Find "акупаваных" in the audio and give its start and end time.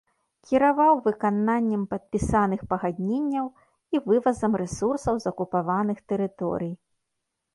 5.35-5.97